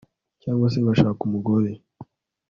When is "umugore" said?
1.27-1.69